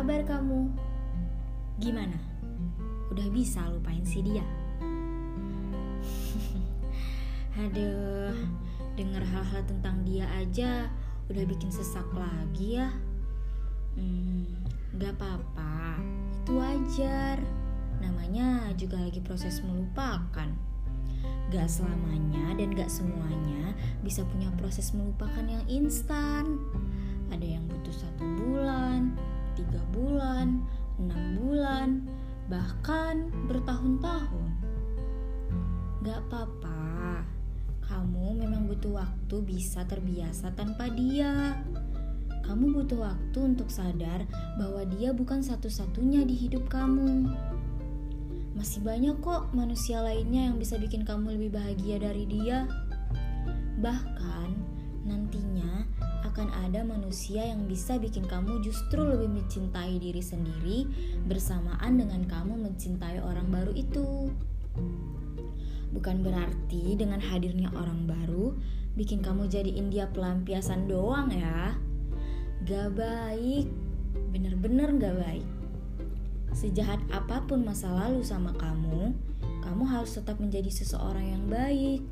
kabar 0.00 0.24
kamu? 0.24 0.64
Gimana? 1.76 2.16
Udah 3.12 3.28
bisa 3.28 3.60
lupain 3.68 4.00
si 4.00 4.24
dia? 4.24 4.40
Aduh, 7.68 8.32
denger 8.96 9.20
hal-hal 9.20 9.60
tentang 9.68 10.00
dia 10.08 10.24
aja 10.40 10.88
udah 11.28 11.44
bikin 11.44 11.68
sesak 11.68 12.08
lagi 12.16 12.80
ya. 12.80 12.88
Hmm, 14.00 14.48
gak 14.96 15.20
apa-apa, 15.20 16.00
itu 16.32 16.56
wajar. 16.56 17.36
Namanya 18.00 18.72
juga 18.80 19.04
lagi 19.04 19.20
proses 19.20 19.60
melupakan. 19.60 20.48
Gak 21.52 21.68
selamanya 21.68 22.56
dan 22.56 22.72
gak 22.72 22.88
semuanya 22.88 23.76
bisa 24.00 24.24
punya 24.24 24.48
proses 24.56 24.96
melupakan 24.96 25.44
yang 25.44 25.60
instan. 25.68 26.56
Ada 27.28 27.60
yang 27.60 27.68
butuh 27.68 27.92
satu 27.92 28.29
bahkan 32.50 33.30
bertahun-tahun. 33.46 34.50
Gak 36.02 36.18
apa-apa, 36.26 37.22
kamu 37.86 38.42
memang 38.42 38.66
butuh 38.66 38.98
waktu 38.98 39.36
bisa 39.46 39.86
terbiasa 39.86 40.50
tanpa 40.58 40.90
dia. 40.90 41.62
Kamu 42.42 42.74
butuh 42.74 43.06
waktu 43.06 43.38
untuk 43.54 43.70
sadar 43.70 44.26
bahwa 44.58 44.82
dia 44.98 45.14
bukan 45.14 45.38
satu-satunya 45.38 46.26
di 46.26 46.34
hidup 46.34 46.66
kamu. 46.66 47.30
Masih 48.58 48.82
banyak 48.82 49.22
kok 49.22 49.54
manusia 49.54 50.02
lainnya 50.02 50.50
yang 50.50 50.58
bisa 50.58 50.74
bikin 50.74 51.06
kamu 51.06 51.38
lebih 51.38 51.54
bahagia 51.54 52.02
dari 52.02 52.26
dia. 52.26 52.66
Bahkan 53.78 54.48
nantinya 55.04 55.88
akan 56.28 56.52
ada 56.68 56.84
manusia 56.84 57.48
yang 57.48 57.64
bisa 57.64 57.96
bikin 57.96 58.28
kamu 58.28 58.60
justru 58.60 59.00
lebih 59.00 59.32
mencintai 59.32 59.96
diri 59.96 60.20
sendiri 60.20 60.78
bersamaan 61.24 61.96
dengan 61.96 62.22
kamu 62.28 62.70
mencintai 62.70 63.18
orang 63.24 63.48
baru 63.48 63.72
itu. 63.72 64.30
Bukan 65.90 66.22
berarti 66.22 66.94
dengan 66.94 67.18
hadirnya 67.18 67.72
orang 67.74 68.06
baru 68.06 68.54
bikin 68.94 69.24
kamu 69.24 69.50
jadi 69.50 69.70
India 69.74 70.06
pelampiasan 70.10 70.86
doang 70.86 71.32
ya. 71.34 71.74
Gak 72.68 72.94
baik, 72.94 73.66
bener-bener 74.30 74.92
gak 75.00 75.16
baik. 75.16 75.48
Sejahat 76.52 77.00
apa 77.14 77.42
pun 77.46 77.62
masa 77.62 77.88
lalu 77.90 78.20
sama 78.26 78.52
kamu, 78.58 79.14
kamu 79.62 79.84
harus 79.86 80.18
tetap 80.18 80.36
menjadi 80.38 80.68
seseorang 80.68 81.26
yang 81.26 81.44
baik. 81.46 82.02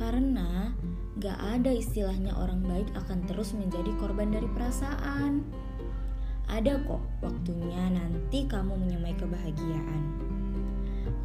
Karena 0.00 0.72
gak 1.20 1.36
ada 1.60 1.68
istilahnya 1.76 2.32
orang 2.32 2.64
baik 2.64 2.88
akan 2.96 3.28
terus 3.28 3.52
menjadi 3.52 3.92
korban 4.00 4.32
dari 4.32 4.48
perasaan. 4.48 5.44
Ada 6.48 6.80
kok 6.88 7.04
waktunya 7.20 7.92
nanti 7.92 8.48
kamu 8.48 8.80
menyamai 8.80 9.12
kebahagiaan. 9.20 10.02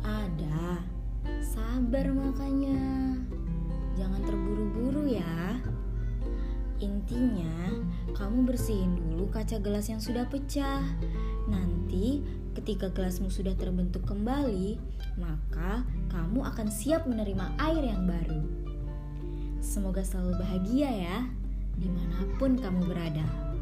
Ada, 0.03 0.83
Sabar 1.41 2.11
makanya. 2.11 3.15
Jangan 3.95 4.21
terburu-buru 4.27 5.07
ya. 5.07 5.57
Intinya, 6.83 7.71
kamu 8.11 8.43
bersihin 8.43 8.99
dulu 8.99 9.31
kaca 9.31 9.57
gelas 9.63 9.87
yang 9.87 10.03
sudah 10.03 10.27
pecah. 10.27 10.83
Nanti, 11.47 12.19
ketika 12.53 12.91
gelasmu 12.91 13.31
sudah 13.31 13.55
terbentuk 13.55 14.03
kembali, 14.03 14.75
maka 15.15 15.87
kamu 16.11 16.43
akan 16.43 16.67
siap 16.67 17.07
menerima 17.07 17.55
air 17.63 17.83
yang 17.87 18.03
baru. 18.03 18.64
Semoga 19.65 20.05
selalu 20.05 20.45
bahagia 20.45 20.93
ya, 20.93 21.17
di 21.73 21.89
mana 21.89 22.21
pun 22.37 22.53
kamu 22.53 22.85
berada. 22.85 23.54